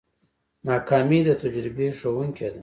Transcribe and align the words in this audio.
ناکامي 0.67 1.19
د 1.27 1.29
تجربې 1.41 1.87
ښوونکې 1.99 2.47
ده. 2.53 2.59